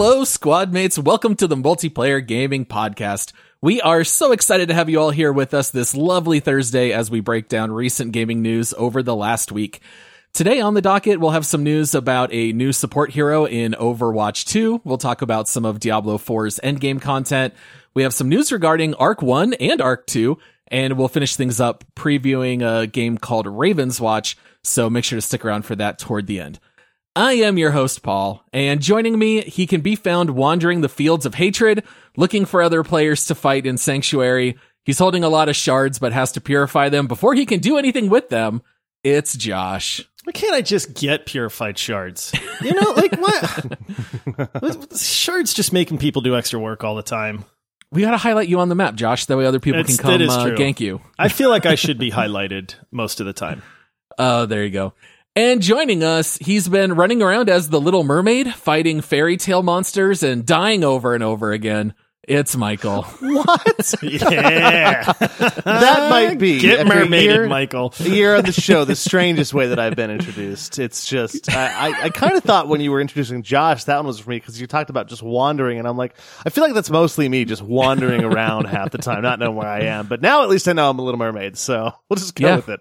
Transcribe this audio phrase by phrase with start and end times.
[0.00, 0.96] Hello, squad mates.
[0.96, 3.32] Welcome to the Multiplayer Gaming Podcast.
[3.60, 7.10] We are so excited to have you all here with us this lovely Thursday as
[7.10, 9.80] we break down recent gaming news over the last week.
[10.32, 14.44] Today on the docket, we'll have some news about a new support hero in Overwatch
[14.44, 14.82] 2.
[14.84, 17.52] We'll talk about some of Diablo 4's endgame content.
[17.92, 21.82] We have some news regarding Ark 1 and Ark 2, and we'll finish things up
[21.96, 26.38] previewing a game called Ravenswatch, so make sure to stick around for that toward the
[26.38, 26.60] end.
[27.18, 31.26] I am your host, Paul, and joining me, he can be found wandering the fields
[31.26, 31.82] of hatred,
[32.16, 34.56] looking for other players to fight in Sanctuary.
[34.84, 37.76] He's holding a lot of shards, but has to purify them before he can do
[37.76, 38.62] anything with them.
[39.02, 40.00] It's Josh.
[40.22, 42.32] Why can't I just get purified shards?
[42.60, 44.96] You know, like what?
[44.98, 47.44] shards just making people do extra work all the time.
[47.92, 49.26] We got to highlight you on the map, Josh.
[49.26, 51.00] That way other people It's- can come uh, gank you.
[51.18, 53.62] I feel like I should be highlighted most of the time.
[54.18, 54.94] Oh, there you go.
[55.38, 60.24] And joining us, he's been running around as the Little Mermaid, fighting fairy tale monsters
[60.24, 61.94] and dying over and over again.
[62.24, 63.02] It's Michael.
[63.20, 63.94] What?
[64.02, 67.94] Yeah, that might be get after mermaided, year- Michael.
[68.00, 70.80] A year on the show, the strangest way that I've been introduced.
[70.80, 74.06] It's just, I, I, I kind of thought when you were introducing Josh, that one
[74.08, 76.74] was for me because you talked about just wandering, and I'm like, I feel like
[76.74, 80.08] that's mostly me just wandering around half the time, not knowing where I am.
[80.08, 82.56] But now at least I know I'm a little mermaid, so we'll just go Yeah.
[82.56, 82.80] with it.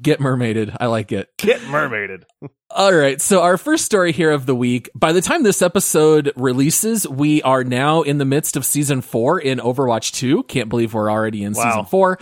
[0.00, 0.76] Get mermaided.
[0.80, 1.30] I like it.
[1.38, 2.24] Get mermaided.
[2.70, 3.20] All right.
[3.20, 4.90] So our first story here of the week.
[4.94, 9.40] By the time this episode releases, we are now in the midst of season four
[9.40, 10.42] in Overwatch 2.
[10.44, 12.18] Can't believe we're already in season four.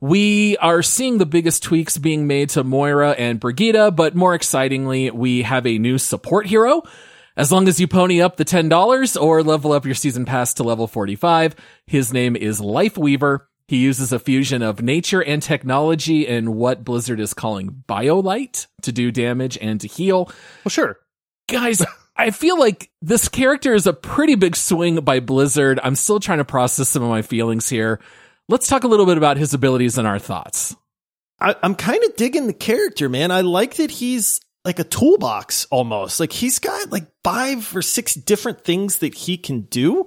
[0.00, 5.10] We are seeing the biggest tweaks being made to Moira and Brigitte, but more excitingly,
[5.10, 6.82] we have a new support hero.
[7.36, 10.62] As long as you pony up the $10 or level up your season pass to
[10.62, 11.54] level 45,
[11.86, 13.40] his name is Lifeweaver.
[13.70, 18.90] He uses a fusion of nature and technology in what Blizzard is calling BioLight to
[18.90, 20.24] do damage and to heal.
[20.64, 20.98] Well, sure.
[21.48, 21.80] Guys,
[22.16, 25.78] I feel like this character is a pretty big swing by Blizzard.
[25.84, 28.00] I'm still trying to process some of my feelings here.
[28.48, 30.74] Let's talk a little bit about his abilities and our thoughts.
[31.38, 33.30] I, I'm kind of digging the character, man.
[33.30, 36.18] I like that he's like a toolbox almost.
[36.18, 40.06] Like he's got like five or six different things that he can do.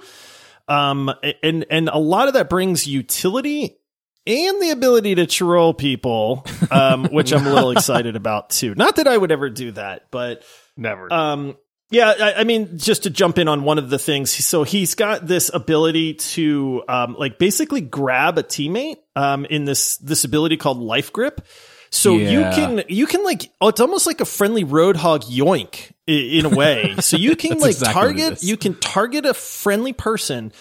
[0.73, 1.11] Um,
[1.43, 3.77] and, and a lot of that brings utility
[4.25, 8.73] and the ability to troll people, um, which I'm a little excited about too.
[8.75, 10.43] Not that I would ever do that, but
[10.77, 11.11] Never.
[11.11, 11.57] um,
[11.91, 14.95] yeah, I, I mean, just to jump in on one of the things, so he's
[14.95, 20.57] got this ability to, um, like basically grab a teammate, um, in this this ability
[20.57, 21.45] called Life Grip.
[21.91, 25.92] So you can you can like oh, it's almost like a friendly roadhog yoink i-
[26.07, 26.95] in a way.
[27.01, 30.51] So you can like exactly target you can target a friendly person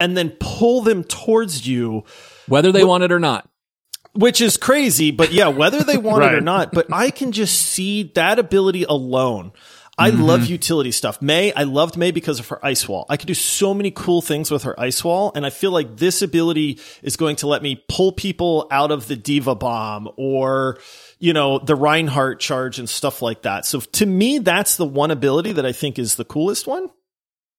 [0.00, 2.04] and then pull them towards you
[2.46, 3.48] Whether they want it or not.
[4.12, 7.60] which is crazy, but yeah, whether they want it or not, but I can just
[7.60, 9.52] see that ability alone.
[9.98, 10.22] I mm-hmm.
[10.22, 11.20] love utility stuff.
[11.20, 13.04] Mei, I loved Mei because of her ice wall.
[13.08, 15.32] I could do so many cool things with her ice wall.
[15.34, 19.08] And I feel like this ability is going to let me pull people out of
[19.08, 20.78] the D.Va bomb or,
[21.18, 23.66] you know, the Reinhardt charge and stuff like that.
[23.66, 26.90] So to me, that's the one ability that I think is the coolest one.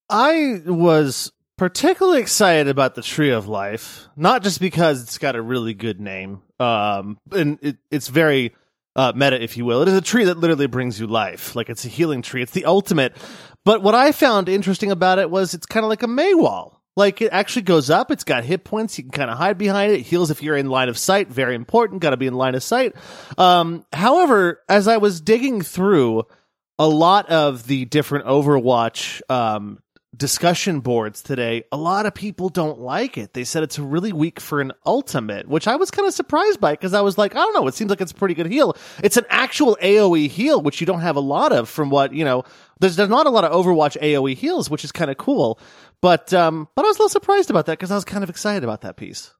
[0.08, 5.42] I was particularly excited about the Tree of Life, not just because it's got a
[5.42, 8.54] really good name, um, and it, it's very
[8.96, 9.82] uh, meta, if you will.
[9.82, 12.42] It is a tree that literally brings you life, like it's a healing tree.
[12.42, 13.16] It's the ultimate.
[13.64, 16.79] But what I found interesting about it was it's kind of like a Mei wall.
[17.00, 18.10] Like it actually goes up.
[18.10, 18.98] It's got hit points.
[18.98, 20.02] You can kind of hide behind it.
[20.02, 21.28] Heals if you're in line of sight.
[21.28, 22.02] Very important.
[22.02, 22.94] Got to be in line of sight.
[23.38, 26.24] Um, however, as I was digging through
[26.78, 29.78] a lot of the different Overwatch um,
[30.14, 33.32] discussion boards today, a lot of people don't like it.
[33.32, 36.72] They said it's really weak for an ultimate, which I was kind of surprised by
[36.72, 38.76] because I was like, I don't know, it seems like it's a pretty good heal.
[39.02, 42.24] It's an actual AoE heal, which you don't have a lot of from what, you
[42.26, 42.44] know,
[42.80, 45.58] there's, there's not a lot of Overwatch AoE heals, which is kind of cool.
[46.02, 48.30] But, um, but I was a little surprised about that because I was kind of
[48.30, 49.32] excited about that piece.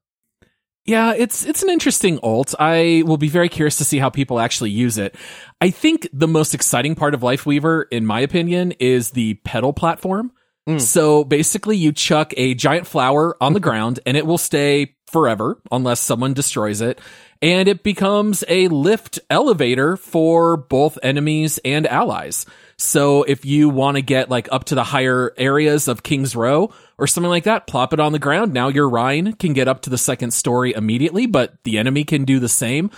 [0.85, 2.55] Yeah, it's it's an interesting alt.
[2.59, 5.15] I will be very curious to see how people actually use it.
[5.59, 10.31] I think the most exciting part of Lifeweaver, in my opinion, is the petal platform.
[10.67, 10.81] Mm.
[10.81, 15.57] So basically, you chuck a giant flower on the ground, and it will stay forever
[15.71, 16.99] unless someone destroys it,
[17.41, 22.45] and it becomes a lift elevator for both enemies and allies.
[22.77, 26.73] So if you want to get like up to the higher areas of King's Row
[26.97, 28.53] or something like that, plop it on the ground.
[28.53, 32.25] Now your Rein can get up to the second story immediately, but the enemy can
[32.25, 32.89] do the same.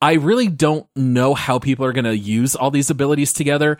[0.00, 3.78] I really don't know how people are going to use all these abilities together,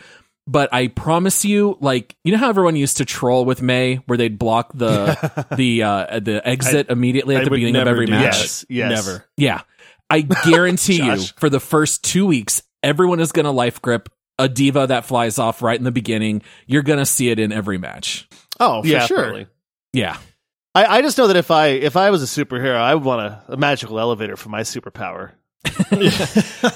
[0.48, 4.16] but I promise you, like, you know how everyone used to troll with Mei, where
[4.16, 8.06] they'd block the, the, uh, the exit I, immediately at I the beginning of every
[8.06, 8.38] match?
[8.38, 8.90] Yes, yes.
[8.90, 9.24] Never.
[9.36, 9.60] Yeah.
[10.08, 14.08] I guarantee you for the first two weeks, everyone is going to life grip
[14.38, 16.42] a D.Va that flies off right in the beginning.
[16.66, 18.26] You're going to see it in every match.
[18.58, 19.18] Oh, for yeah, sure.
[19.18, 19.46] Probably.
[19.92, 20.16] Yeah.
[20.74, 23.20] I, I just know that if I if I was a superhero, I would want
[23.20, 25.32] a, a magical elevator for my superpower.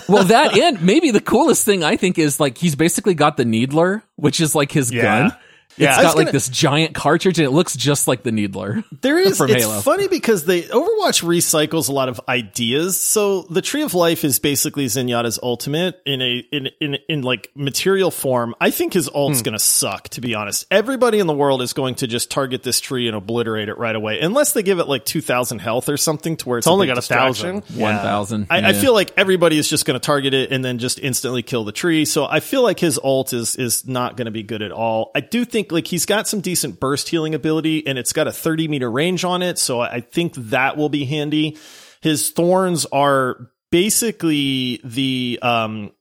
[0.09, 3.45] well, that and maybe the coolest thing I think is like he's basically got the
[3.45, 5.03] needler, which is like his yeah.
[5.03, 5.37] gun.
[5.77, 8.85] Yeah, it's got gonna, like this giant cartridge and it looks just like the Needler.
[9.03, 9.37] There is.
[9.37, 9.81] From it's Halo.
[9.81, 13.01] funny because they Overwatch recycles a lot of ideas.
[13.01, 17.51] So the Tree of Life is basically Zenyatta's ultimate in a in in in like
[17.57, 18.55] material form.
[18.61, 19.45] I think his ult's hmm.
[19.45, 20.09] gonna suck.
[20.11, 23.17] To be honest, everybody in the world is going to just target this tree and
[23.17, 26.49] obliterate it right away, unless they give it like two thousand health or something to
[26.49, 28.47] where it's, it's only got a thousand, one thousand.
[28.51, 31.43] I, I feel like everybody is just going to target it and then just instantly
[31.43, 32.05] kill the tree.
[32.05, 35.11] So I feel like his ult is is not going to be good at all.
[35.15, 38.27] I do think think like he's got some decent burst healing ability and it's got
[38.27, 39.59] a 30 meter range on it.
[39.59, 41.57] So I think that will be handy.
[42.01, 45.93] His thorns are basically the, um,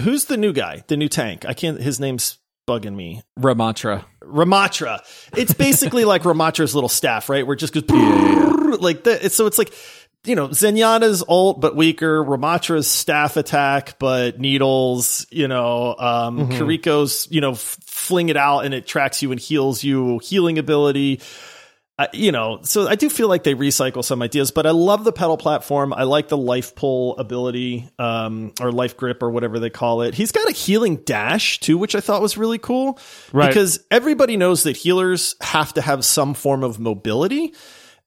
[0.00, 1.46] who's the new guy, the new tank?
[1.46, 2.38] I can't, his name's
[2.68, 3.22] bugging me.
[3.38, 4.04] Ramattra.
[4.22, 5.00] Ramattra.
[5.36, 7.46] It's basically like Ramattra's little staff, right?
[7.46, 8.76] Where it just goes yeah.
[8.80, 9.32] like that.
[9.32, 9.72] So it's like,
[10.24, 12.22] you know, Zenyatta's ult, but weaker.
[12.22, 16.52] Ramattra's staff attack, but needles, you know, um, mm-hmm.
[16.52, 20.58] Kiriko's, you know, f- fling it out and it tracks you and heals you, healing
[20.58, 21.20] ability.
[21.98, 25.04] Uh, you know, so I do feel like they recycle some ideas, but I love
[25.04, 25.92] the petal platform.
[25.92, 30.14] I like the life pull ability, um, or life grip or whatever they call it.
[30.14, 32.98] He's got a healing dash too, which I thought was really cool.
[33.34, 33.48] Right.
[33.48, 37.54] Because everybody knows that healers have to have some form of mobility.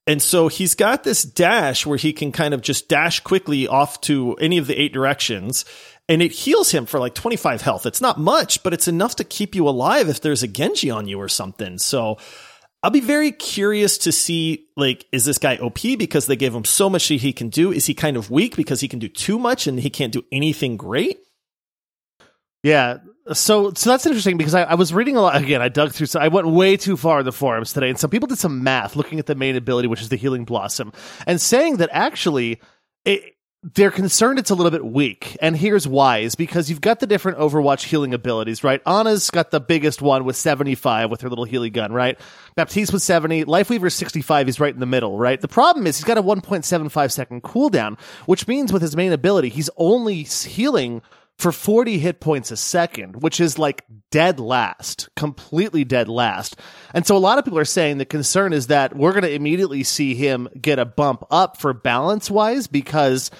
[0.06, 4.00] And so he's got this dash where he can kind of just dash quickly off
[4.02, 5.64] to any of the eight directions
[6.08, 7.86] and it heals him for like 25 health.
[7.86, 11.08] It's not much, but it's enough to keep you alive if there's a Genji on
[11.08, 11.78] you or something.
[11.78, 12.18] So
[12.82, 16.64] I'll be very curious to see like is this guy OP because they gave him
[16.64, 17.72] so much that he can do?
[17.72, 20.24] Is he kind of weak because he can do too much and he can't do
[20.30, 21.18] anything great?
[22.64, 22.96] Yeah,
[23.34, 25.60] so so that's interesting because I, I, was reading a lot again.
[25.60, 26.06] I dug through.
[26.06, 28.62] So I went way too far in the forums today, and some people did some
[28.64, 30.90] math looking at the main ability, which is the Healing Blossom,
[31.26, 32.62] and saying that actually
[33.04, 33.36] it,
[33.74, 35.36] they're concerned it's a little bit weak.
[35.42, 38.80] And here's why: is because you've got the different Overwatch healing abilities, right?
[38.86, 42.18] Ana's got the biggest one with 75 with her little healing gun, right?
[42.56, 44.46] Baptiste with 70, Lifeweaver 65.
[44.46, 45.38] He's right in the middle, right?
[45.38, 49.50] The problem is he's got a 1.75 second cooldown, which means with his main ability,
[49.50, 51.02] he's only healing
[51.38, 56.58] for 40 hit points a second, which is like dead last, completely dead last.
[56.92, 59.34] And so a lot of people are saying the concern is that we're going to
[59.34, 63.30] immediately see him get a bump up for balance wise because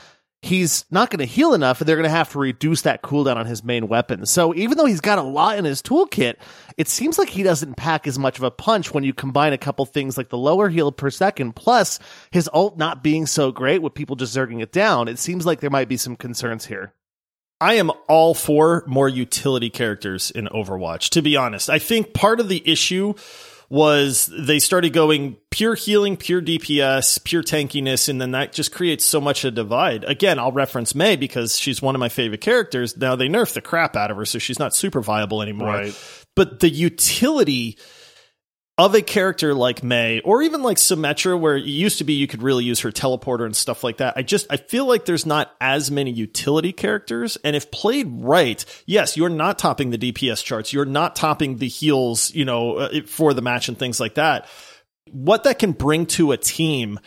[0.45, 3.37] he's not going to heal enough and they're going to have to reduce that cooldown
[3.37, 4.27] on his main weapon.
[4.27, 6.35] So even though he's got a lot in his toolkit,
[6.77, 9.59] it seems like he doesn't pack as much of a punch when you combine a
[9.59, 11.99] couple things like the lower heal per second plus
[12.31, 15.09] his ult not being so great with people just zerging it down.
[15.09, 16.93] It seems like there might be some concerns here.
[17.61, 21.71] I am all for more utility characters in Overwatch, to be honest.
[21.71, 23.15] I think part of the issue
[23.71, 29.05] was they started going pure healing, pure DPS, pure tankiness, and then that just creates
[29.05, 30.05] so much of a divide.
[30.05, 32.97] Again, I'll reference Mei because she's one of my favorite characters.
[32.97, 35.69] Now they nerfed the crap out of her, so she's not super viable anymore.
[35.69, 36.25] Right.
[36.37, 37.79] But the utility
[38.77, 42.27] of a character like Mei or even like Symmetra, where it used to be you
[42.27, 44.15] could really use her teleporter and stuff like that.
[44.17, 47.39] I just, I feel like there's not as many utility characters.
[47.45, 50.73] And if played right, yes, you're not topping the DPS charts.
[50.73, 54.49] You're not topping the heals, you know, uh, for the match and things like that.
[55.13, 56.99] What that can bring to a team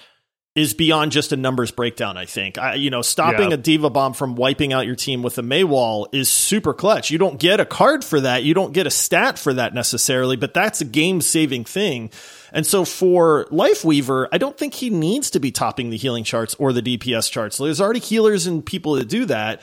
[0.57, 2.17] is beyond just a numbers breakdown.
[2.17, 3.53] I think, I, you know, stopping Yeah.
[3.53, 7.11] a D.Va bomb from wiping out your team with a Mei wall is super clutch.
[7.11, 8.43] You don't get a card for that.
[8.43, 12.09] You don't get a stat for that necessarily, but that's a game saving thing.
[12.51, 16.55] And so for Lifeweaver, I don't think he needs to be topping the healing charts
[16.55, 17.59] or the DPS charts.
[17.59, 19.61] There's already healers and people that do that.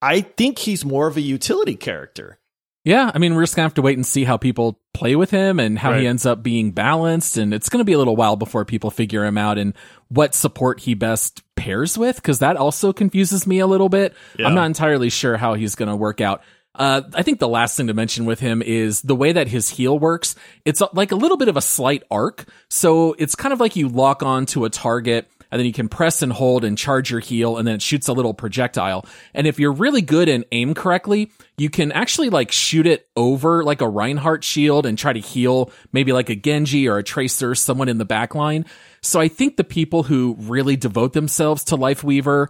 [0.00, 2.38] I think he's more of a utility character.
[2.86, 5.32] Yeah, I mean, we're just gonna have to wait and see how people play with
[5.32, 6.02] him and how Right.
[6.02, 7.36] he ends up being balanced.
[7.36, 9.74] And it's gonna be a little while before people figure him out and
[10.08, 14.14] what support he best pairs with, because that also confuses me a little bit.
[14.38, 14.46] Yeah.
[14.46, 16.42] I'm not entirely sure how he's gonna work out.
[16.76, 19.68] Uh, I think the last thing to mention with him is the way that his
[19.70, 20.36] heel works.
[20.64, 22.44] It's uh, like a little bit of a slight arc.
[22.70, 25.88] So it's kind of like you lock on to a target and then you can
[25.88, 29.04] press and hold and charge your heal and then it shoots a little projectile.
[29.34, 33.64] And if you're really good and aim correctly, you can actually like shoot it over
[33.64, 37.54] like a Reinhardt shield and try to heal maybe like a Genji or a Tracer,
[37.54, 38.66] someone in the back line.
[39.02, 42.48] So I think the people who really devote themselves to Lifeweaver,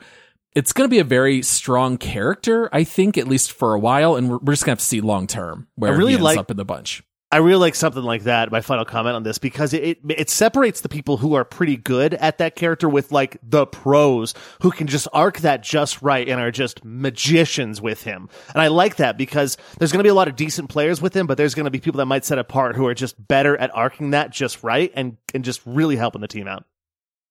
[0.54, 4.16] it's going to be a very strong character, I think, at least for a while.
[4.16, 6.14] And we're, we're just going to have to see long term where I really he
[6.14, 7.02] ends like- up in the bunch.
[7.36, 8.50] I really like something like that.
[8.50, 11.76] My final comment on this because it, it it separates the people who are pretty
[11.76, 16.26] good at that character with like the pros who can just arc that just right
[16.26, 18.30] and are just magicians with him.
[18.54, 21.14] And I like that because there's going to be a lot of decent players with
[21.14, 23.54] him, but there's going to be people that might set apart who are just better
[23.54, 26.64] at arcing that just right and and just really helping the team out.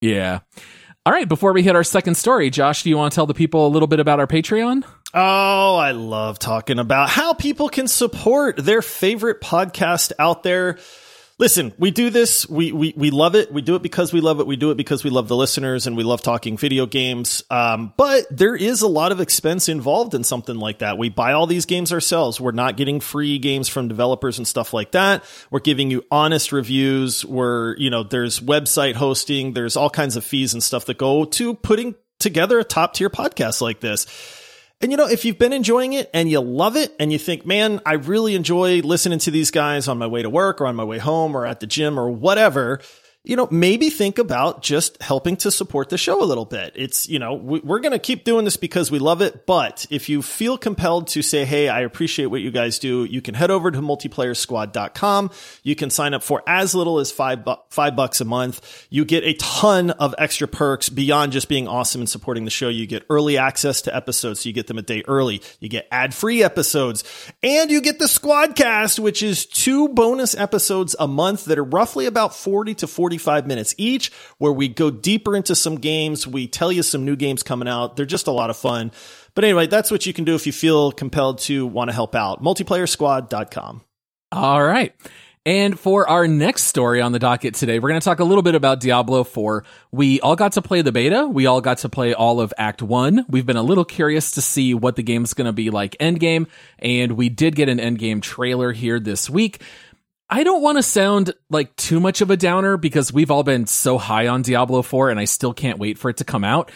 [0.02, 0.42] Yeah.
[1.08, 1.28] All right.
[1.28, 3.70] Before we hit our second story, Josh, do you want to tell the people a
[3.70, 4.86] little bit about our Patreon?
[5.18, 10.78] Oh, I love talking about how people can support their favorite podcast out there.
[11.38, 12.50] Listen, we do this.
[12.50, 13.50] We, we, we love it.
[13.50, 14.48] We do it because we love it.
[14.48, 17.44] We do it because we love the listeners and we love talking video games.
[17.50, 20.98] Um, but there is a lot of expense involved in something like that.
[20.98, 22.42] We buy all these games ourselves.
[22.42, 25.24] We're not getting free games from developers and stuff like that.
[25.50, 27.24] We're giving you honest reviews.
[27.24, 29.54] We're, you know, there's website hosting.
[29.54, 33.10] There's all kinds of fees and stuff that go to putting together a top tier
[33.10, 34.08] podcast like this.
[34.82, 37.46] And you know, if you've been enjoying it and you love it and you think,
[37.46, 40.76] man, I really enjoy listening to these guys on my way to work or on
[40.76, 42.82] my way home or at the gym or whatever,
[43.26, 46.74] you know, maybe think about just helping to support the show a little bit.
[46.76, 49.48] It's, you know, we, we're going to keep doing this because we love it.
[49.48, 53.22] But if you feel compelled to say, Hey, I appreciate what you guys do, you
[53.22, 55.32] can head over to multiplayersquad.com.
[55.64, 58.86] You can sign up for as little as five, bu- five bucks a month.
[58.92, 62.70] You get a ton of extra perks beyond just being awesome and supporting the show.
[62.70, 64.42] You get early access to episodes.
[64.42, 65.42] So you get them a day early.
[65.60, 67.04] You get ad free episodes
[67.42, 72.06] and you get the squadcast, which is two bonus episodes a month that are roughly
[72.06, 76.28] about 40 to 45 minutes each, where we go deeper into some games.
[76.28, 77.96] We tell you some new games coming out.
[77.96, 78.92] They're just a lot of fun.
[79.34, 82.16] But anyway, that's what you can do if you feel compelled to want to help
[82.16, 82.44] out.
[82.44, 83.82] Multiplayersquad.com.
[84.32, 84.94] All right.
[85.48, 88.42] And for our next story on the docket today, we're going to talk a little
[88.42, 89.64] bit about Diablo 4.
[89.92, 91.28] We all got to play the beta.
[91.28, 93.28] We all got to play all of Act 1.
[93.30, 96.48] We've been a little curious to see what the game's going to be like endgame,
[96.80, 99.62] and we did get an endgame trailer here this week.
[100.30, 103.68] I don't want to sound like too much of a downer because we've all been
[103.68, 106.72] so high on Diablo 4 and I still can't wait for it to come out.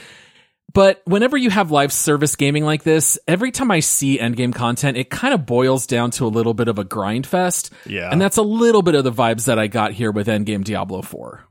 [0.72, 4.98] But whenever you have live service gaming like this, every time I see endgame content,
[4.98, 7.72] it kind of boils down to a little bit of a grind fest.
[7.88, 8.12] Yeah.
[8.12, 11.02] And that's a little bit of the vibes that I got here with endgame Diablo
[11.02, 11.44] 4.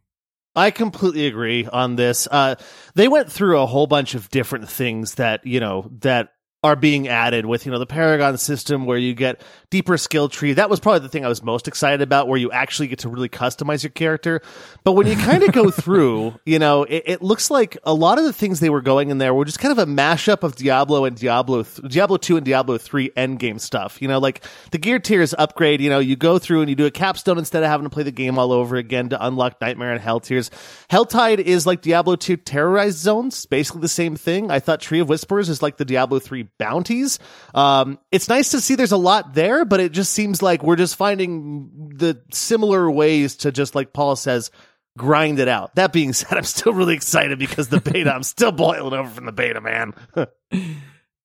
[0.54, 2.28] I completely agree on this.
[2.30, 2.56] Uh,
[2.94, 6.30] they went through a whole bunch of different things that, you know, that
[6.64, 10.54] are being added with, you know, the Paragon system where you get deeper skill tree.
[10.54, 13.08] That was probably the thing I was most excited about where you actually get to
[13.08, 14.42] really customize your character.
[14.82, 18.18] But when you kind of go through, you know, it, it looks like a lot
[18.18, 20.56] of the things they were going in there were just kind of a mashup of
[20.56, 24.02] Diablo and Diablo, th- Diablo 2 and Diablo 3 endgame stuff.
[24.02, 26.86] You know, like the gear tiers upgrade, you know, you go through and you do
[26.86, 29.92] a capstone instead of having to play the game all over again to unlock Nightmare
[29.92, 30.50] and Hell tiers.
[30.90, 34.50] Helltide is like Diablo 2 terrorized zones, basically the same thing.
[34.50, 37.18] I thought Tree of Whispers is like the Diablo 3 bounties.
[37.54, 40.76] Um, it's nice to see there's a lot there, but it just seems like we're
[40.76, 44.50] just finding the similar ways to just like Paul says,
[44.96, 45.74] grind it out.
[45.74, 49.26] That being said, I'm still really excited because the beta, I'm still boiling over from
[49.26, 49.94] the beta, man.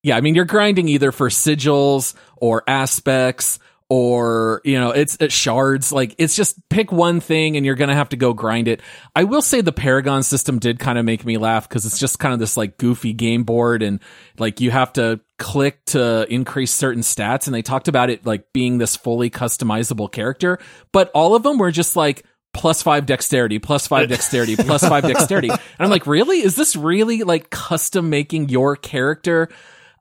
[0.03, 3.57] Yeah, I mean, you're grinding either for sigils or aspects
[3.95, 5.91] or, you know, it's, it's shards.
[5.91, 8.81] Like, it's just pick one thing and you're going to have to go grind it.
[9.15, 12.17] I will say the Paragon system did kind of make me laugh because it's just
[12.17, 13.99] kind of this like goofy game board and
[14.39, 17.45] like you have to click to increase certain stats.
[17.45, 20.57] And they talked about it like being this fully customizable character,
[20.91, 25.03] but all of them were just like, plus five dexterity, plus five dexterity, plus five
[25.03, 25.49] dexterity.
[25.77, 26.41] And I'm like, really?
[26.41, 29.49] Is this really like custom making your character?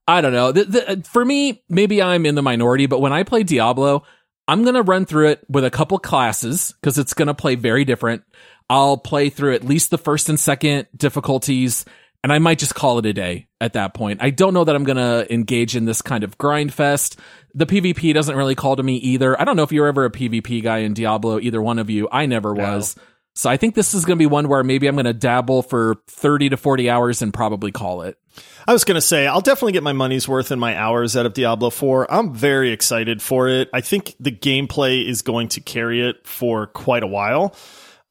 [0.06, 0.52] I don't know.
[0.52, 4.04] The, the, uh, for me, maybe I'm in the minority, but when I play Diablo,
[4.49, 7.54] I'm going to run through it with a couple classes because it's going to play
[7.54, 8.25] very different.
[8.68, 11.85] I'll play through at least the first and second difficulties
[12.23, 14.23] and I might just call it a day at that point.
[14.23, 17.18] I don't know that I'm going to engage in this kind of grind fest.
[17.54, 19.40] The PvP doesn't really call to me either.
[19.40, 22.09] I don't know if you're ever a PvP guy in Diablo, either one of you.
[22.12, 22.62] I never no.
[22.62, 22.97] was.
[23.35, 25.62] So I think this is going to be one where maybe I'm going to dabble
[25.62, 28.16] for 30 to 40 hours and probably call it.
[28.66, 31.26] I was going to say, I'll definitely get my money's worth in my hours out
[31.26, 32.12] of Diablo 4.
[32.12, 33.68] I'm very excited for it.
[33.72, 37.54] I think the gameplay is going to carry it for quite a while.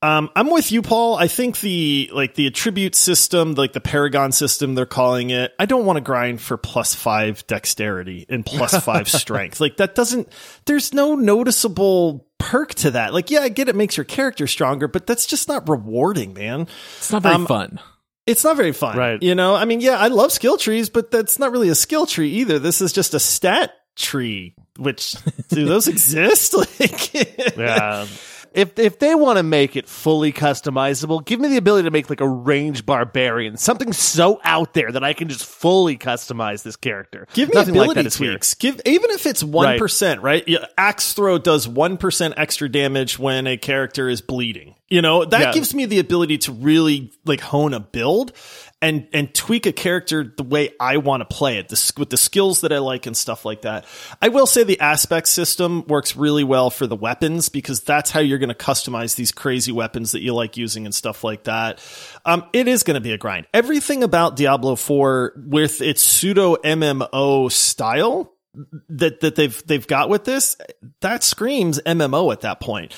[0.04, 1.16] Um, I'm with you, Paul.
[1.16, 5.54] I think the like the attribute system, like the Paragon system, they're calling it.
[5.60, 9.60] I don't want to grind for plus five dexterity and plus five strength.
[9.60, 10.28] Like that doesn't.
[10.66, 13.14] There's no noticeable perk to that.
[13.14, 16.68] Like, yeah, I get it makes your character stronger, but that's just not rewarding, man.
[16.98, 17.80] It's not very um, fun.
[18.32, 19.22] It's not very fun, right?
[19.22, 22.06] You know, I mean, yeah, I love skill trees, but that's not really a skill
[22.06, 22.60] tree either.
[22.60, 24.56] This is just a stat tree.
[24.78, 25.16] Which
[25.50, 26.56] do those exist?
[26.80, 27.14] Like,
[27.58, 28.08] yeah
[28.54, 32.10] if if they want to make it fully customizable, give me the ability to make
[32.10, 36.76] like a range barbarian, something so out there that I can just fully customize this
[36.76, 37.28] character.
[37.34, 38.54] Give me Nothing ability like tweaks.
[38.56, 40.20] Give even if it's one right.
[40.22, 40.44] right?
[40.48, 44.76] Yeah, axe throw does one percent extra damage when a character is bleeding.
[44.92, 45.52] You know that yeah.
[45.54, 48.34] gives me the ability to really like hone a build
[48.82, 52.18] and and tweak a character the way I want to play it, the, with the
[52.18, 53.86] skills that I like and stuff like that.
[54.22, 58.20] I will say the aspect system works really well for the weapons because that's how
[58.20, 61.80] you're going to customize these crazy weapons that you like using and stuff like that.
[62.26, 63.48] Um, it is going to be a grind.
[63.54, 68.34] Everything about Diablo 4 with its pseudo MMO style
[68.90, 70.58] that that they've they've got with this
[71.00, 72.94] that screams MMO at that point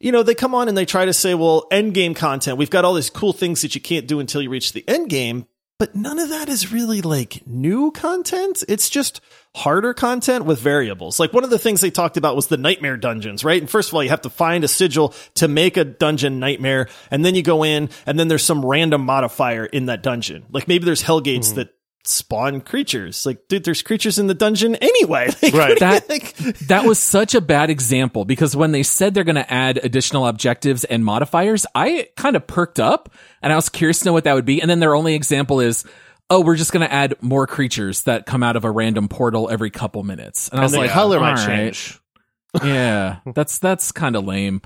[0.00, 2.58] you know, they come on and they try to say, well, end game content.
[2.58, 5.10] We've got all these cool things that you can't do until you reach the end
[5.10, 5.46] game.
[5.78, 8.64] But none of that is really like new content.
[8.66, 9.20] It's just
[9.54, 11.20] harder content with variables.
[11.20, 13.60] Like one of the things they talked about was the nightmare dungeons, right?
[13.60, 16.88] And first of all, you have to find a sigil to make a dungeon nightmare.
[17.12, 20.46] And then you go in and then there's some random modifier in that dungeon.
[20.50, 21.58] Like maybe there's hell gates mm-hmm.
[21.58, 21.77] that
[22.08, 23.26] spawn creatures.
[23.26, 25.30] Like, dude, there's creatures in the dungeon anyway.
[25.42, 25.78] Like, right.
[25.78, 26.08] That,
[26.68, 30.26] that was such a bad example because when they said they're going to add additional
[30.26, 34.24] objectives and modifiers, I kind of perked up and I was curious to know what
[34.24, 34.60] that would be.
[34.60, 35.84] And then their only example is,
[36.28, 39.48] oh, we're just going to add more creatures that come out of a random portal
[39.48, 40.48] every couple minutes.
[40.48, 41.46] And, and I was like, color might right.
[41.46, 41.98] change.
[42.62, 44.60] yeah, that's, that's kind of lame.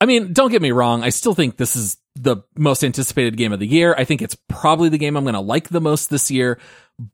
[0.00, 1.02] I mean, don't get me wrong.
[1.02, 3.94] I still think this is the most anticipated game of the year.
[3.96, 6.58] I think it's probably the game I'm going to like the most this year.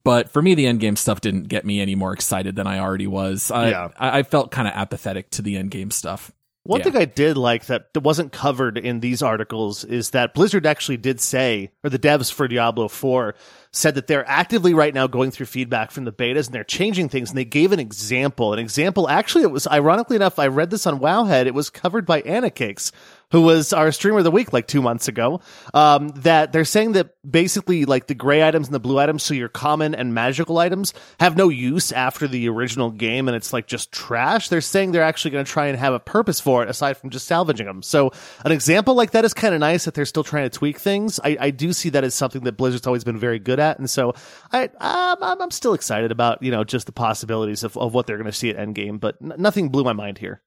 [0.04, 2.80] But for me, the end game stuff didn't get me any more excited than I
[2.80, 3.50] already was.
[3.50, 3.88] I, yeah.
[3.96, 6.32] I, I felt kind of apathetic to the end game stuff.
[6.64, 6.84] One yeah.
[6.84, 11.20] thing I did like that wasn't covered in these articles is that Blizzard actually did
[11.20, 13.34] say, or the devs for Diablo 4
[13.72, 17.08] said that they're actively right now going through feedback from the betas and they're changing
[17.08, 17.30] things.
[17.30, 18.52] And they gave an example.
[18.52, 21.46] An example, actually, it was ironically enough, I read this on Wowhead.
[21.46, 22.90] It was covered by Anna Cakes,
[23.30, 25.40] who was our streamer of the week like two months ago,
[25.72, 29.34] um, that they're saying that basically like the gray items and the blue items, so
[29.34, 33.68] your common and magical items have no use after the original game and it's like
[33.68, 34.48] just trash.
[34.48, 37.10] They're saying they're actually going to try and have a purpose for it aside from
[37.10, 37.82] just salvaging them.
[37.82, 38.10] So
[38.44, 41.20] an example like that is kind of nice that they're still trying to tweak things.
[41.22, 43.78] I, I do see that as something that Blizzard's always been very good at.
[43.78, 44.14] And so
[44.52, 48.16] I, I'm, I'm still excited about, you know, just the possibilities of, of what they're
[48.16, 50.42] going to see at Endgame, but n- nothing blew my mind here.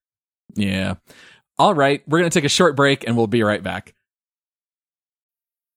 [0.56, 0.96] Yeah.
[1.58, 3.94] All right, we're going to take a short break and we'll be right back.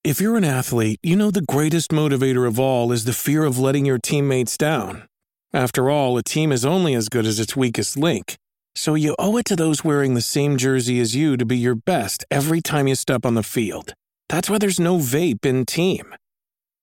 [0.03, 3.59] If you're an athlete, you know the greatest motivator of all is the fear of
[3.59, 5.07] letting your teammates down.
[5.53, 8.37] After all, a team is only as good as its weakest link.
[8.75, 11.75] So you owe it to those wearing the same jersey as you to be your
[11.75, 13.93] best every time you step on the field.
[14.29, 16.13] That's why there's no vape in team.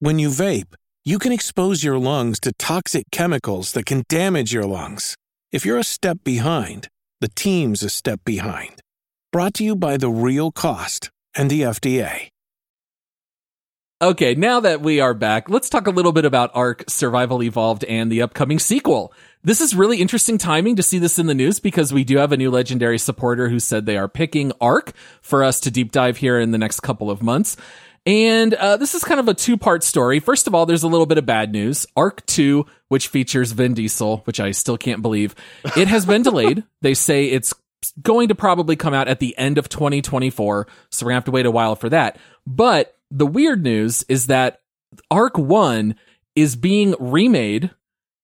[0.05, 0.75] When you vape,
[1.07, 5.17] you can expose your lungs to toxic chemicals that can damage your lungs.
[5.51, 6.88] If you're a step behind,
[7.23, 8.83] the team's a step behind.
[9.33, 12.29] Brought to you by The Real Cost and the FDA.
[14.03, 17.85] Okay, now that we are back, let's talk a little bit about Ark Survival Evolved
[17.85, 19.11] and the upcoming sequel.
[19.43, 22.33] This is really interesting timing to see this in the news because we do have
[22.33, 26.19] a new legendary supporter who said they are picking Ark for us to deep dive
[26.19, 27.57] here in the next couple of months.
[28.07, 30.21] And uh, this is kind of a two part story.
[30.21, 31.87] First of all, there's a little bit of bad news.
[31.97, 35.35] Ark 2, which features Vin Diesel, which I still can't believe,
[35.77, 36.64] it has been delayed.
[36.83, 37.55] They say it's
[38.03, 40.67] going to probably come out at the end of 2024.
[40.90, 42.19] So we're gonna have to wait a while for that.
[42.47, 44.61] But the weird news is that
[45.11, 45.95] Ark 1
[46.37, 47.71] is being remade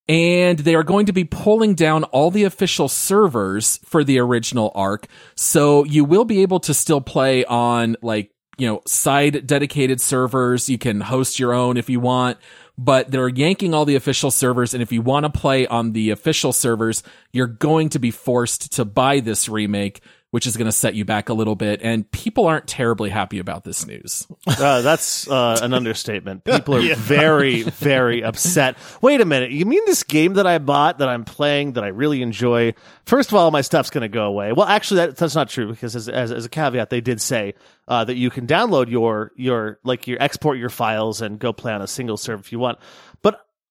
[0.08, 4.72] and they are going to be pulling down all the official servers for the original
[4.74, 10.00] Ark So you will be able to still play on like, you know, side dedicated
[10.00, 10.68] servers.
[10.68, 12.36] You can host your own if you want,
[12.76, 14.74] but they're yanking all the official servers.
[14.74, 18.72] And if you want to play on the official servers, you're going to be forced
[18.72, 21.80] to buy this remake, which is going to set you back a little bit.
[21.82, 24.26] And people aren't terribly happy about this news.
[24.46, 26.44] Uh, that's uh, an understatement.
[26.50, 28.76] People are very, very upset.
[29.00, 29.50] Wait a minute.
[29.50, 32.74] You mean this game that I bought, that I'm playing, that I really enjoy?
[33.06, 34.52] First of all, my stuff's going to go away.
[34.52, 37.54] Well, actually, that, that's not true because as, as, as a caveat, they did say
[37.88, 41.72] uh, that you can download your your like your export your files and go play
[41.72, 42.78] on a single server if you want.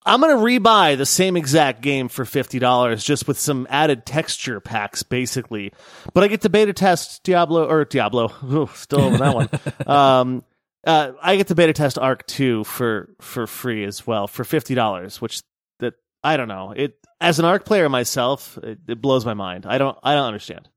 [0.06, 4.60] I'm going to rebuy the same exact game for $50 just with some added texture
[4.60, 5.74] packs, basically.
[6.14, 9.50] But I get to beta test Diablo, or Diablo, Ooh, still over that one.
[9.86, 10.44] Um,
[10.86, 15.20] uh, I get to beta test Ark 2 for, for free as well for $50,
[15.20, 15.42] which
[15.80, 16.72] that, I don't know.
[16.72, 19.66] It, as an Ark player myself, it, it blows my mind.
[19.66, 20.70] I don't, I don't understand.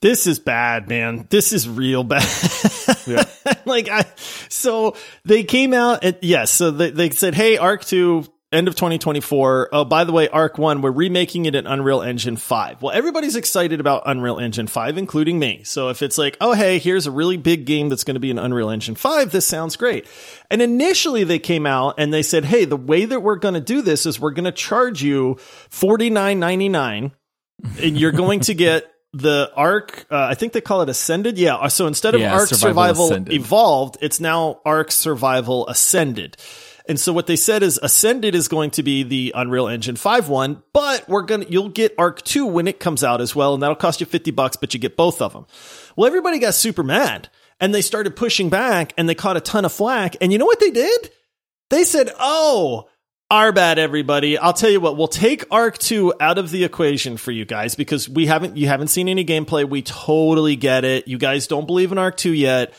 [0.00, 1.26] This is bad, man.
[1.30, 2.22] This is real bad.
[3.06, 3.24] yeah.
[3.64, 4.04] like I,
[4.48, 8.74] so they came out and yes, so they, they said, Hey, Ark 2, end of
[8.76, 9.70] 2024.
[9.72, 12.80] Oh, by the way, Ark 1, we're remaking it in Unreal Engine 5.
[12.80, 15.62] Well, everybody's excited about Unreal Engine 5, including me.
[15.64, 18.30] So if it's like, oh, hey, here's a really big game that's going to be
[18.30, 20.06] in Unreal Engine 5, this sounds great.
[20.50, 23.60] And initially they came out and they said, hey, the way that we're going to
[23.60, 25.36] do this is we're going to charge you
[25.70, 27.12] $49.99
[27.82, 31.38] and you're going to get the Ark uh, i think they call it ascended?
[31.38, 36.36] Yeah uh, so instead of Yeah, Ark Survival survival, evolved it's now Ark survival ascended.
[36.86, 40.28] And so what they said is ascended is going to be the unreal engine 5
[40.28, 43.62] one but we're gonna you'll get Ark 2 when it comes out as well and
[43.62, 45.46] that'll cost you 50 bucks but you get both of them
[45.96, 49.64] well everybody got super mad and they started pushing back and they caught a ton
[49.64, 51.10] of flack and you know what they did?
[51.70, 52.88] They said, "Oh,
[53.30, 54.38] our bad, everybody.
[54.38, 54.96] I'll tell you what.
[54.96, 58.66] We'll take Ark Two out of the equation for you guys because we haven't you
[58.66, 59.68] haven't seen any gameplay.
[59.68, 61.08] We totally get it.
[61.08, 62.74] You guys don't believe in Ark Two yet."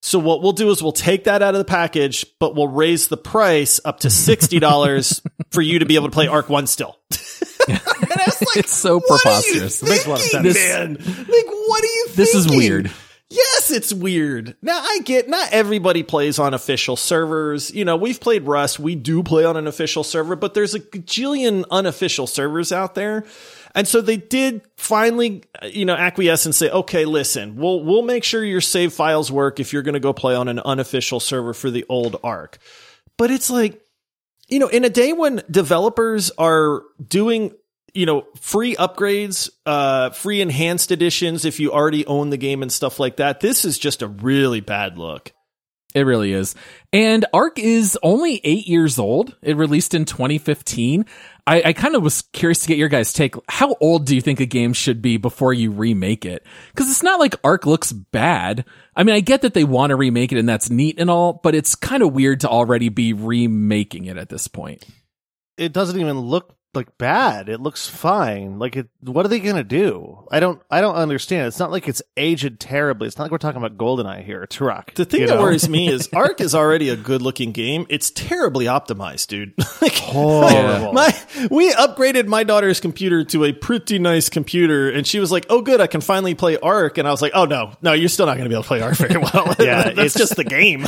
[0.00, 3.08] So what we'll do is we'll take that out of the package, but we'll raise
[3.08, 6.66] the price up to sixty dollars for you to be able to play Ark One
[6.68, 6.96] still.
[7.68, 9.82] and I was like, It's so what are you preposterous.
[9.82, 10.98] Makes a lot of thinking, sense.
[11.06, 11.16] man.
[11.16, 12.04] Like, what are you?
[12.06, 12.16] Think?
[12.16, 12.90] This is weird.
[13.30, 14.56] Yes, it's weird.
[14.62, 17.70] Now I get not everybody plays on official servers.
[17.70, 18.80] You know, we've played Rust.
[18.80, 23.26] We do play on an official server, but there's a gajillion unofficial servers out there.
[23.74, 28.24] And so they did finally, you know, acquiesce and say, okay, listen, we'll, we'll make
[28.24, 31.52] sure your save files work if you're going to go play on an unofficial server
[31.52, 32.58] for the old Ark.
[33.18, 33.84] But it's like,
[34.48, 37.52] you know, in a day when developers are doing,
[37.94, 42.72] you know, free upgrades, uh, free enhanced editions if you already own the game and
[42.72, 45.32] stuff like that, this is just a really bad look.
[45.94, 46.54] It really is.
[46.92, 49.34] And Ark is only eight years old.
[49.40, 51.06] It released in 2015.
[51.46, 53.34] I, I kind of was curious to get your guys' take.
[53.48, 56.46] How old do you think a game should be before you remake it?
[56.68, 58.66] Because it's not like Ark looks bad.
[58.94, 61.40] I mean, I get that they want to remake it and that's neat and all,
[61.42, 64.84] but it's kind of weird to already be remaking it at this point.
[65.56, 67.48] It doesn't even look like bad.
[67.48, 68.58] It looks fine.
[68.58, 70.26] Like it what are they going to do?
[70.30, 71.46] I don't I don't understand.
[71.48, 73.08] It's not like it's aged terribly.
[73.08, 74.94] It's not like we're talking about GoldenEye here, Turok.
[74.94, 75.42] The thing that know?
[75.42, 77.86] worries me is Ark is already a good looking game.
[77.88, 79.54] It's terribly optimized, dude.
[79.80, 80.92] like, horrible.
[80.98, 81.14] My
[81.50, 85.62] we upgraded my daughter's computer to a pretty nice computer, and she was like, "Oh,
[85.62, 88.26] good, I can finally play Ark." And I was like, "Oh no, no, you're still
[88.26, 89.54] not going to be able to play Ark very well.
[89.58, 90.86] Yeah, it's- just the game."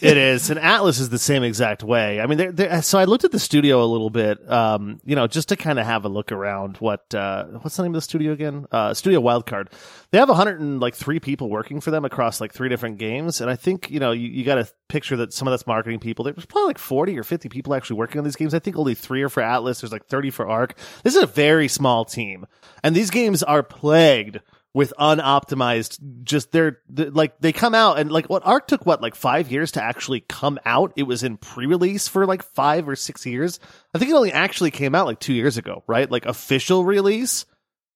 [0.00, 2.20] it is, and Atlas is the same exact way.
[2.20, 5.14] I mean, they're, they're, so I looked at the studio a little bit, um, you
[5.14, 6.78] know, just to kind of have a look around.
[6.78, 8.66] What uh, what's the name of the studio again?
[8.72, 9.70] Uh, studio Wildcard.
[10.10, 13.90] They have 103 people working for them across like three different games, and I think
[13.90, 16.24] you know you, you got to picture that some of that's marketing people.
[16.24, 18.54] There's probably like 40 or 50 people actually working on these games.
[18.54, 19.80] I think only three are for Atlas.
[19.80, 20.76] There's like 30 for Ark.
[21.02, 22.46] This is a very small team,
[22.82, 24.40] and these games are plagued
[24.74, 29.00] with unoptimized just they're, they like they come out and like what Ark took what
[29.00, 30.92] like five years to actually come out?
[30.96, 33.60] It was in pre-release for like five or six years.
[33.94, 36.10] I think it only actually came out like two years ago right?
[36.10, 37.46] Like official release?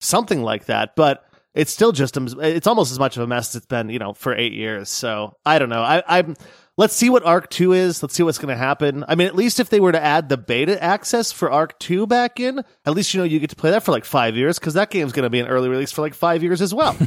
[0.00, 3.56] Something like that but it's still just it's almost as much of a mess as
[3.56, 4.88] it's been you know for eight years.
[4.88, 5.82] So i don't know.
[5.82, 6.36] I, i'm
[6.78, 9.36] let's see what Ark 2 is let's see what's going to happen i mean at
[9.36, 12.94] least if they were to add the beta access for Ark 2 back in at
[12.94, 15.12] least you know you get to play that for like five years because that game's
[15.12, 16.96] going to be an early release for like five years as well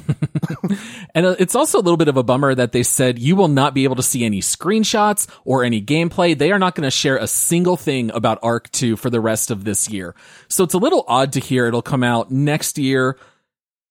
[1.13, 3.47] And uh, it's also a little bit of a bummer that they said you will
[3.47, 6.37] not be able to see any screenshots or any gameplay.
[6.37, 9.51] They are not going to share a single thing about Ark 2 for the rest
[9.51, 10.15] of this year.
[10.47, 13.17] So it's a little odd to hear it'll come out next year,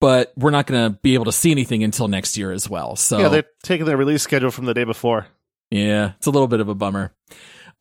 [0.00, 2.96] but we're not going to be able to see anything until next year as well.
[2.96, 5.26] So yeah they're taking their release schedule from the day before
[5.70, 7.12] yeah, it's a little bit of a bummer.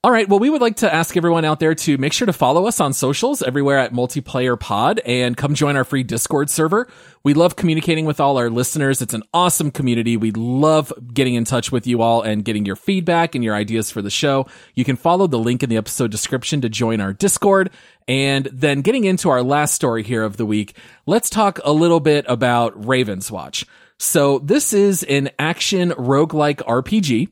[0.02, 0.30] All right.
[0.30, 2.80] Well, we would like to ask everyone out there to make sure to follow us
[2.80, 6.88] on socials everywhere at Multiplayer Pod and come join our free Discord server.
[7.25, 9.02] We love communicating with all our listeners.
[9.02, 10.15] It's an awesome community.
[10.15, 13.91] We love getting in touch with you all and getting your feedback and your ideas
[13.91, 14.47] for the show.
[14.73, 17.69] You can follow the link in the episode description to join our Discord.
[18.08, 21.99] And then getting into our last story here of the week, let's talk a little
[21.99, 23.65] bit about Ravenswatch.
[23.97, 27.28] So this is an action roguelike RPG.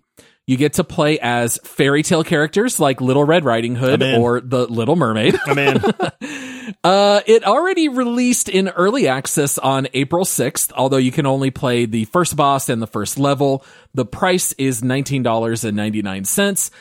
[0.47, 4.65] You get to play as fairy tale characters like Little Red Riding Hood or the
[4.65, 5.36] Little Mermaid.
[5.45, 5.81] I mean,
[6.83, 11.86] Uh, it already released in early access on April 6th, although you can only play
[11.86, 13.65] the first boss and the first level.
[13.93, 16.71] The price is $19.99.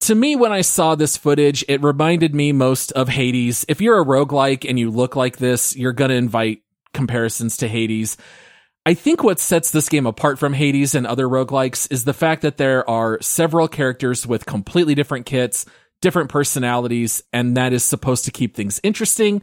[0.00, 3.64] To me, when I saw this footage, it reminded me most of Hades.
[3.68, 8.16] If you're a roguelike and you look like this, you're gonna invite comparisons to Hades.
[8.86, 12.42] I think what sets this game apart from Hades and other roguelikes is the fact
[12.42, 15.66] that there are several characters with completely different kits,
[16.00, 19.42] different personalities, and that is supposed to keep things interesting.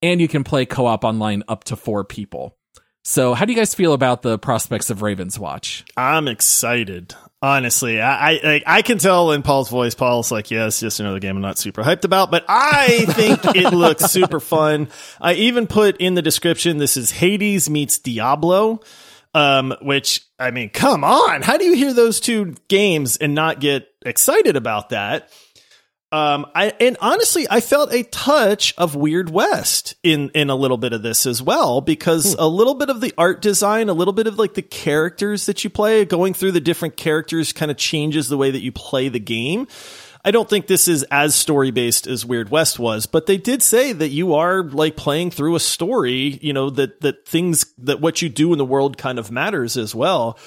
[0.00, 2.56] And you can play co op online up to four people.
[3.02, 5.82] So, how do you guys feel about the prospects of Ravenswatch?
[5.96, 7.16] I'm excited.
[7.44, 9.94] Honestly, I I, like, I can tell in Paul's voice.
[9.94, 13.44] Paul's like, "Yeah, it's just another game I'm not super hyped about," but I think
[13.54, 14.88] it looks super fun.
[15.20, 18.80] I even put in the description, "This is Hades meets Diablo."
[19.34, 23.60] Um, which I mean, come on, how do you hear those two games and not
[23.60, 25.28] get excited about that?
[26.14, 30.76] Um, I and honestly, I felt a touch of Weird West in in a little
[30.76, 34.12] bit of this as well because a little bit of the art design, a little
[34.12, 37.76] bit of like the characters that you play, going through the different characters kind of
[37.76, 39.66] changes the way that you play the game.
[40.24, 43.60] I don't think this is as story based as Weird West was, but they did
[43.60, 48.00] say that you are like playing through a story, you know, that that things that
[48.00, 50.38] what you do in the world kind of matters as well.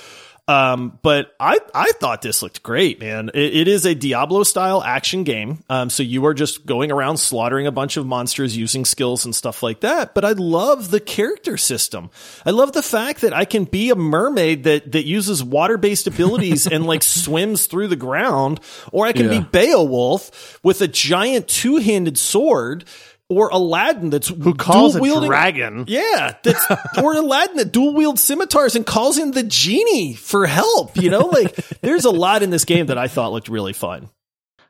[0.49, 3.29] Um, but I, I thought this looked great, man.
[3.33, 5.62] It, it is a Diablo style action game.
[5.69, 9.36] Um, so you are just going around slaughtering a bunch of monsters using skills and
[9.36, 10.13] stuff like that.
[10.15, 12.10] But I love the character system.
[12.45, 16.07] I love the fact that I can be a mermaid that, that uses water based
[16.07, 18.62] abilities and like swims through the ground,
[18.93, 19.41] or I can Yeah.
[19.41, 22.86] be Beowulf with a giant two handed sword.
[23.29, 25.83] Or Aladdin that's Who calls a dragon?
[25.87, 26.65] yeah, that's
[27.03, 30.95] or Aladdin that dual wield scimitars and calls in the genie for help.
[30.95, 34.09] You know, like there's a lot in this game that I thought looked really fun.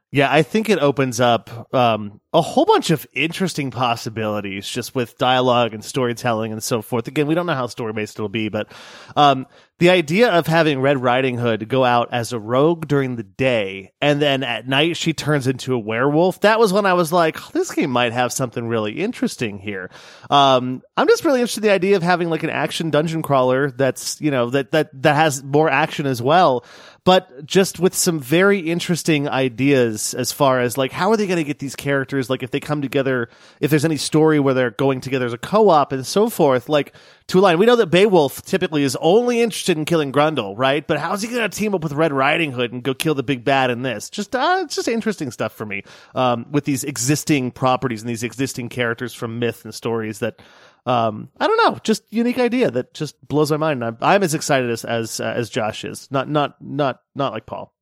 [0.09, 5.17] Yeah, I think it opens up um, a whole bunch of interesting possibilities just with
[5.17, 7.09] dialogue and storytelling and so forth.
[7.09, 8.71] Again, we don't know how story based it'll be, but
[9.17, 9.47] um,
[9.79, 13.91] the idea of having Red Riding Hood go out as a rogue during the day
[13.99, 17.37] and then at night she turns into a werewolf, that was when I was like,
[17.41, 19.89] "Oh, this game might have something really interesting here.
[20.29, 23.71] Um, I'm just really interested in the idea of having like an action dungeon crawler
[23.71, 26.63] that's, you know, that, that, that has more action as well
[27.07, 31.37] but just with some very interesting ideas as far as like how are they going
[31.37, 32.29] to get these characters?
[32.29, 33.29] Like if they come together
[33.61, 36.93] if there's any story where they're going together as a co-op and so forth like
[37.27, 40.85] to line we know that beowulf typically is only interested in killing Grendel right?
[40.85, 43.23] But how's he going to team up with red riding hood and go kill the
[43.23, 44.09] big bad in this?
[44.09, 48.23] Just uh, it's just interesting stuff for me um, with these existing properties and these
[48.23, 50.41] existing characters from myth and stories that
[50.85, 53.83] um, I don't know, just unique idea that just blows my mind.
[53.83, 56.09] I'm, I'm as excited as as, uh, as Josh is.
[56.11, 57.73] Not not not not like Paul.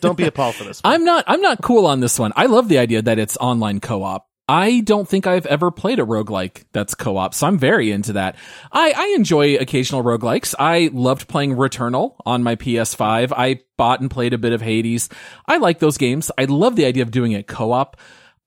[0.00, 0.80] Don't be a Paul for this.
[0.82, 0.94] One.
[0.94, 2.32] I'm not, I'm not cool on this one.
[2.36, 4.26] I love the idea that it's online co-op.
[4.48, 8.36] I don't think I've ever played a roguelike that's co-op, so I'm very into that.
[8.72, 10.54] I, I enjoy occasional roguelikes.
[10.58, 13.32] I loved playing Returnal on my PS5.
[13.36, 15.08] I bought and played a bit of Hades.
[15.46, 16.30] I like those games.
[16.36, 17.96] I love the idea of doing it co-op.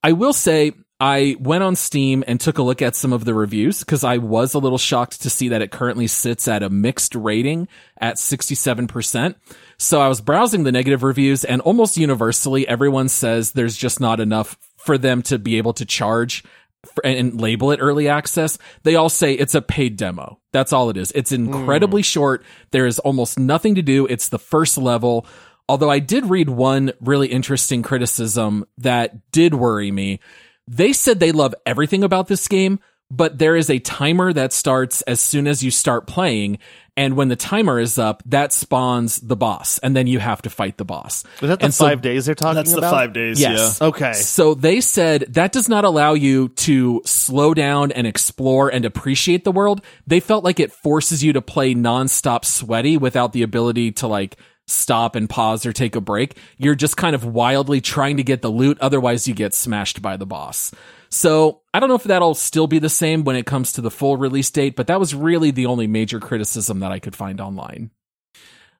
[0.02, 3.34] I will say I went on Steam and took a look at some of the
[3.34, 6.70] reviews because I was a little shocked to see that it currently sits at a
[6.70, 7.68] mixed rating
[8.00, 9.34] at 67%.
[9.76, 14.20] So I was browsing the negative reviews and almost universally everyone says there's just not
[14.20, 16.42] enough for them to be able to charge
[16.86, 18.56] for, and label it early access.
[18.82, 20.40] They all say it's a paid demo.
[20.52, 21.12] That's all it is.
[21.14, 22.06] It's incredibly hmm.
[22.06, 22.44] short.
[22.70, 24.06] There is almost nothing to do.
[24.06, 25.26] It's the first level.
[25.68, 30.20] Although I did read one really interesting criticism that did worry me.
[30.68, 35.02] They said they love everything about this game, but there is a timer that starts
[35.02, 36.58] as soon as you start playing.
[36.96, 39.78] And when the timer is up, that spawns the boss.
[39.78, 41.24] And then you have to fight the boss.
[41.42, 43.38] Is that the And so- five days they're talking That's the five days.
[43.38, 43.78] Yes.
[43.80, 43.88] Yeah.
[43.88, 44.14] Okay.
[44.14, 49.44] So they said that does not allow you to slow down and explore and appreciate
[49.44, 49.82] the world.
[50.06, 54.36] They felt like it forces you to play nonstop sweaty without the ability to like
[54.66, 56.36] stop and pause or take a break.
[56.58, 58.78] You're just kind of wildly trying to get the loot.
[58.80, 60.72] Otherwise you get smashed by the boss.
[61.08, 63.90] So I don't know if that'll still be the same when it comes to the
[63.90, 67.40] full release date, but that was really the only major criticism that I could find
[67.40, 67.90] online.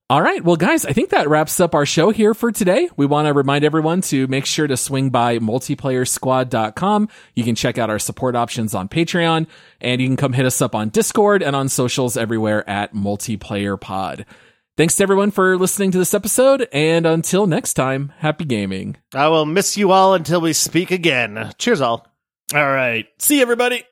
[0.08, 0.42] All right.
[0.44, 2.88] Well, guys, I think that wraps up our show here for today.
[2.96, 7.08] We want to remind everyone to make sure to swing by multiplayersquad.com.
[7.34, 9.48] You can check out our support options on Patreon
[9.80, 13.80] and you can come hit us up on Discord and on socials everywhere at multiplayer
[13.80, 14.26] pod.
[14.76, 16.68] Thanks to everyone for listening to this episode.
[16.70, 18.96] And until next time, happy gaming.
[19.14, 21.52] I will miss you all until we speak again.
[21.56, 22.06] Cheers, all.
[22.54, 23.06] All right.
[23.18, 23.84] See everybody.